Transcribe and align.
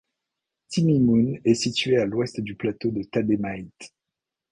Timimoun 0.69 1.39
est 1.45 1.53
située 1.53 1.97
à 1.99 2.05
l'ouest 2.07 2.41
du 2.41 2.55
plateau 2.55 2.89
de 2.89 3.03
Tademaït. 3.03 3.93